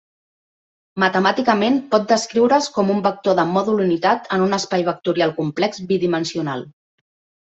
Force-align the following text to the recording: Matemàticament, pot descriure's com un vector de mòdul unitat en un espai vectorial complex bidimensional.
Matemàticament, 1.01 1.75
pot 1.91 2.07
descriure's 2.13 2.69
com 2.77 2.89
un 2.93 3.03
vector 3.09 3.37
de 3.41 3.45
mòdul 3.51 3.83
unitat 3.85 4.27
en 4.39 4.47
un 4.47 4.59
espai 4.61 4.87
vectorial 4.91 5.35
complex 5.43 5.85
bidimensional. 5.93 6.65